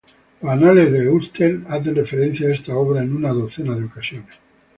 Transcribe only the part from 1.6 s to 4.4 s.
hacen referencia a esta obra en una docena de ocasiones.